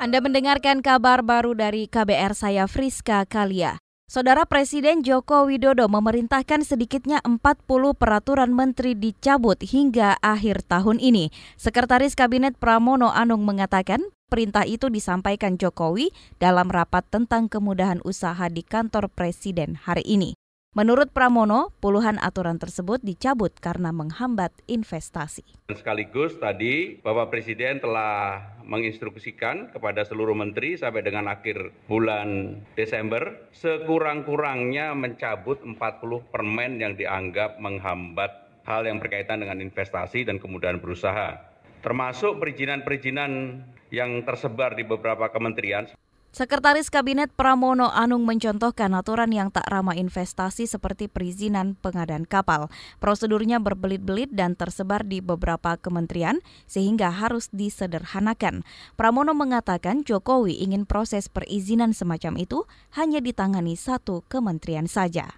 Anda 0.00 0.24
mendengarkan 0.24 0.80
kabar 0.80 1.20
baru 1.20 1.52
dari 1.52 1.84
KBR 1.84 2.32
saya 2.32 2.64
Friska 2.64 3.28
Kalia. 3.28 3.76
Saudara 4.08 4.48
Presiden 4.48 5.04
Joko 5.04 5.44
Widodo 5.44 5.92
memerintahkan 5.92 6.64
sedikitnya 6.64 7.20
40 7.20 7.68
peraturan 8.00 8.48
menteri 8.48 8.96
dicabut 8.96 9.60
hingga 9.60 10.16
akhir 10.24 10.64
tahun 10.64 11.04
ini. 11.04 11.28
Sekretaris 11.60 12.16
Kabinet 12.16 12.56
Pramono 12.56 13.12
Anung 13.12 13.44
mengatakan 13.44 14.00
perintah 14.32 14.64
itu 14.64 14.88
disampaikan 14.88 15.60
Jokowi 15.60 16.16
dalam 16.40 16.72
rapat 16.72 17.04
tentang 17.12 17.52
kemudahan 17.52 18.00
usaha 18.00 18.48
di 18.48 18.64
kantor 18.64 19.12
Presiden 19.12 19.76
hari 19.84 20.08
ini. 20.08 20.39
Menurut 20.70 21.10
Pramono, 21.10 21.74
puluhan 21.82 22.22
aturan 22.22 22.54
tersebut 22.54 23.02
dicabut 23.02 23.50
karena 23.58 23.90
menghambat 23.90 24.54
investasi. 24.70 25.42
Sekaligus 25.66 26.38
tadi 26.38 26.94
Bapak 27.02 27.34
Presiden 27.34 27.82
telah 27.82 28.38
menginstruksikan 28.62 29.74
kepada 29.74 30.06
seluruh 30.06 30.38
menteri 30.38 30.78
sampai 30.78 31.02
dengan 31.02 31.26
akhir 31.26 31.74
bulan 31.90 32.62
Desember 32.78 33.50
sekurang-kurangnya 33.50 34.94
mencabut 34.94 35.58
40 35.66 35.76
permen 36.30 36.78
yang 36.78 36.94
dianggap 36.94 37.58
menghambat 37.58 38.62
hal 38.62 38.86
yang 38.86 39.02
berkaitan 39.02 39.42
dengan 39.42 39.58
investasi 39.58 40.22
dan 40.22 40.38
kemudahan 40.38 40.78
berusaha. 40.78 41.50
Termasuk 41.82 42.38
perizinan-perizinan 42.38 43.58
yang 43.90 44.22
tersebar 44.22 44.78
di 44.78 44.86
beberapa 44.86 45.34
kementerian. 45.34 45.90
Sekretaris 46.30 46.94
Kabinet 46.94 47.34
Pramono 47.34 47.90
Anung 47.90 48.22
mencontohkan 48.22 48.94
aturan 48.94 49.34
yang 49.34 49.50
tak 49.50 49.66
ramah 49.66 49.98
investasi 49.98 50.70
seperti 50.70 51.10
perizinan 51.10 51.74
pengadaan 51.74 52.22
kapal. 52.22 52.70
Prosedurnya 53.02 53.58
berbelit-belit 53.58 54.30
dan 54.30 54.54
tersebar 54.54 55.02
di 55.02 55.18
beberapa 55.18 55.74
kementerian 55.74 56.38
sehingga 56.70 57.10
harus 57.10 57.50
disederhanakan. 57.50 58.62
Pramono 58.94 59.34
mengatakan 59.34 60.06
Jokowi 60.06 60.62
ingin 60.62 60.86
proses 60.86 61.26
perizinan 61.26 61.98
semacam 61.98 62.38
itu 62.38 62.62
hanya 62.94 63.18
ditangani 63.18 63.74
satu 63.74 64.22
kementerian 64.30 64.86
saja. 64.86 65.34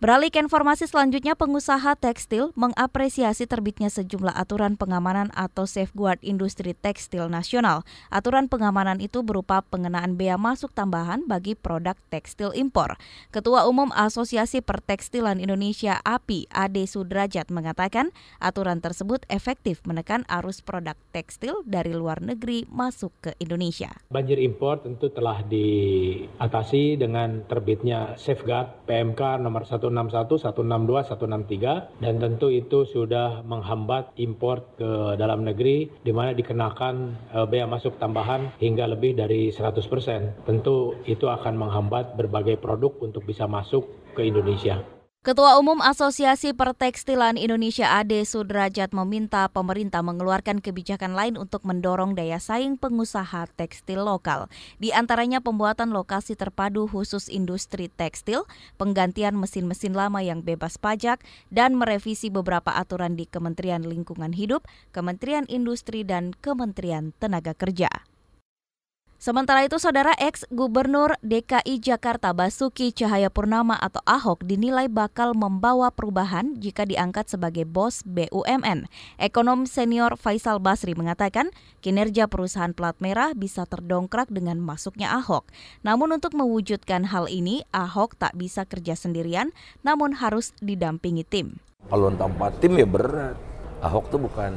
Beralih 0.00 0.32
ke 0.32 0.40
informasi 0.40 0.88
selanjutnya, 0.88 1.36
pengusaha 1.36 1.92
tekstil 1.92 2.56
mengapresiasi 2.56 3.44
terbitnya 3.44 3.92
sejumlah 3.92 4.32
aturan 4.32 4.80
pengamanan 4.80 5.28
atau 5.36 5.68
safeguard 5.68 6.16
industri 6.24 6.72
tekstil 6.72 7.28
nasional. 7.28 7.84
Aturan 8.08 8.48
pengamanan 8.48 8.96
itu 9.04 9.20
berupa 9.20 9.60
pengenaan 9.60 10.16
bea 10.16 10.40
masuk 10.40 10.72
tambahan 10.72 11.28
bagi 11.28 11.52
produk 11.52 12.00
tekstil 12.08 12.56
impor. 12.56 12.96
Ketua 13.28 13.68
Umum 13.68 13.92
Asosiasi 13.92 14.64
Pertekstilan 14.64 15.36
Indonesia 15.36 16.00
API 16.00 16.48
Ade 16.48 16.88
Sudrajat 16.88 17.52
mengatakan 17.52 18.08
aturan 18.40 18.80
tersebut 18.80 19.28
efektif 19.28 19.84
menekan 19.84 20.24
arus 20.32 20.64
produk 20.64 20.96
tekstil 21.12 21.60
dari 21.68 21.92
luar 21.92 22.24
negeri 22.24 22.64
masuk 22.72 23.12
ke 23.20 23.36
Indonesia. 23.36 23.92
Banjir 24.08 24.40
impor 24.40 24.80
tentu 24.80 25.12
telah 25.12 25.44
diatasi 25.44 26.96
dengan 26.96 27.44
terbitnya 27.44 28.16
safeguard 28.16 28.88
PMK 28.88 29.44
nomor 29.44 29.68
1 29.68 29.89
161, 29.90 30.38
162, 30.38 31.10
163 31.10 32.00
dan 32.00 32.14
tentu 32.22 32.48
itu 32.48 32.86
sudah 32.86 33.42
menghambat 33.42 34.14
impor 34.16 34.62
ke 34.78 35.18
dalam 35.18 35.42
negeri 35.42 35.90
di 36.06 36.14
mana 36.14 36.30
dikenakan 36.30 36.94
uh, 37.34 37.46
bea 37.50 37.66
masuk 37.66 37.98
tambahan 37.98 38.54
hingga 38.62 38.86
lebih 38.86 39.18
dari 39.18 39.50
100%. 39.50 40.46
Tentu 40.46 40.94
itu 41.04 41.26
akan 41.26 41.58
menghambat 41.58 42.14
berbagai 42.14 42.62
produk 42.62 42.94
untuk 43.02 43.26
bisa 43.26 43.50
masuk 43.50 44.14
ke 44.14 44.22
Indonesia. 44.26 44.99
Ketua 45.20 45.60
Umum 45.60 45.84
Asosiasi 45.84 46.56
Pertekstilan 46.56 47.36
Indonesia 47.36 47.92
Ade 47.92 48.24
Sudrajat 48.24 48.96
meminta 48.96 49.44
pemerintah 49.52 50.00
mengeluarkan 50.00 50.64
kebijakan 50.64 51.12
lain 51.12 51.36
untuk 51.36 51.60
mendorong 51.68 52.16
daya 52.16 52.40
saing 52.40 52.80
pengusaha 52.80 53.44
tekstil 53.52 54.00
lokal. 54.00 54.48
Di 54.80 54.96
antaranya 54.96 55.44
pembuatan 55.44 55.92
lokasi 55.92 56.40
terpadu 56.40 56.88
khusus 56.88 57.28
industri 57.28 57.92
tekstil, 57.92 58.48
penggantian 58.80 59.36
mesin-mesin 59.36 59.92
lama 59.92 60.24
yang 60.24 60.40
bebas 60.40 60.80
pajak, 60.80 61.20
dan 61.52 61.76
merevisi 61.76 62.32
beberapa 62.32 62.72
aturan 62.72 63.12
di 63.12 63.28
Kementerian 63.28 63.84
Lingkungan 63.84 64.32
Hidup, 64.32 64.64
Kementerian 64.88 65.44
Industri, 65.52 66.00
dan 66.00 66.32
Kementerian 66.32 67.12
Tenaga 67.20 67.52
Kerja. 67.52 68.09
Sementara 69.20 69.68
itu, 69.68 69.76
saudara 69.76 70.16
ex 70.16 70.48
Gubernur 70.48 71.12
DKI 71.20 71.76
Jakarta 71.76 72.32
Basuki 72.32 72.88
Cahayapurnama 72.88 73.76
atau 73.76 74.00
Ahok 74.08 74.48
dinilai 74.48 74.88
bakal 74.88 75.36
membawa 75.36 75.92
perubahan 75.92 76.56
jika 76.56 76.88
diangkat 76.88 77.28
sebagai 77.28 77.68
bos 77.68 78.00
BUMN. 78.08 78.88
Ekonom 79.20 79.68
senior 79.68 80.16
Faisal 80.16 80.56
Basri 80.56 80.96
mengatakan 80.96 81.52
kinerja 81.84 82.32
perusahaan 82.32 82.72
plat 82.72 82.96
merah 82.96 83.36
bisa 83.36 83.68
terdongkrak 83.68 84.32
dengan 84.32 84.56
masuknya 84.56 85.12
Ahok. 85.12 85.44
Namun 85.84 86.16
untuk 86.16 86.32
mewujudkan 86.32 87.12
hal 87.12 87.28
ini, 87.28 87.68
Ahok 87.76 88.16
tak 88.16 88.32
bisa 88.40 88.64
kerja 88.64 88.96
sendirian, 88.96 89.52
namun 89.84 90.16
harus 90.16 90.56
didampingi 90.64 91.28
tim. 91.28 91.60
Kalau 91.92 92.08
tanpa 92.16 92.56
tim 92.56 92.72
ya 92.72 92.88
berat. 92.88 93.36
Ahok 93.84 94.08
tuh 94.08 94.20
bukan 94.24 94.56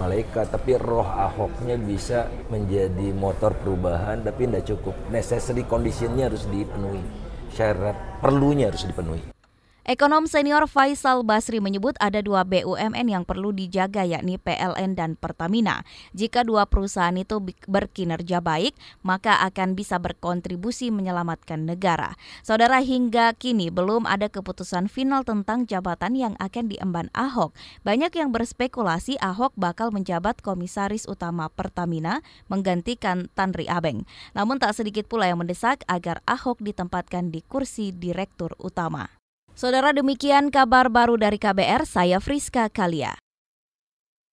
malaikat 0.00 0.48
tapi 0.52 0.78
roh 0.80 1.04
Ahoknya 1.04 1.76
bisa 1.76 2.30
menjadi 2.48 3.12
motor 3.12 3.52
perubahan 3.58 4.24
tapi 4.24 4.48
tidak 4.48 4.64
cukup. 4.68 4.94
Necessary 5.12 5.64
conditionnya 5.68 6.32
harus 6.32 6.48
dipenuhi. 6.48 7.04
Syarat 7.52 8.24
perlunya 8.24 8.72
harus 8.72 8.88
dipenuhi 8.88 9.41
Ekonom 9.82 10.30
senior 10.30 10.70
Faisal 10.70 11.26
Basri 11.26 11.58
menyebut 11.58 11.98
ada 11.98 12.22
dua 12.22 12.46
BUMN 12.46 13.02
yang 13.02 13.26
perlu 13.26 13.50
dijaga 13.50 14.06
yakni 14.06 14.38
PLN 14.38 14.94
dan 14.94 15.18
Pertamina. 15.18 15.82
Jika 16.14 16.46
dua 16.46 16.70
perusahaan 16.70 17.18
itu 17.18 17.42
berkinerja 17.66 18.38
baik, 18.38 18.78
maka 19.02 19.42
akan 19.42 19.74
bisa 19.74 19.98
berkontribusi 19.98 20.94
menyelamatkan 20.94 21.66
negara. 21.66 22.14
Saudara 22.46 22.78
hingga 22.78 23.34
kini 23.34 23.74
belum 23.74 24.06
ada 24.06 24.30
keputusan 24.30 24.86
final 24.86 25.26
tentang 25.26 25.66
jabatan 25.66 26.14
yang 26.14 26.34
akan 26.38 26.70
diemban 26.70 27.10
Ahok. 27.10 27.50
Banyak 27.82 28.14
yang 28.14 28.30
berspekulasi 28.30 29.18
Ahok 29.18 29.50
bakal 29.58 29.90
menjabat 29.90 30.46
komisaris 30.46 31.10
utama 31.10 31.50
Pertamina 31.50 32.22
menggantikan 32.46 33.26
Tanri 33.34 33.66
Abeng. 33.66 34.06
Namun 34.38 34.62
tak 34.62 34.78
sedikit 34.78 35.10
pula 35.10 35.26
yang 35.26 35.42
mendesak 35.42 35.82
agar 35.90 36.22
Ahok 36.22 36.62
ditempatkan 36.62 37.34
di 37.34 37.42
kursi 37.42 37.90
direktur 37.90 38.54
utama. 38.62 39.21
Saudara 39.52 39.92
demikian 39.92 40.48
kabar 40.48 40.88
baru 40.88 41.20
dari 41.20 41.36
KBR, 41.36 41.84
saya 41.84 42.18
Friska 42.18 42.72
Kalia. 42.72 43.21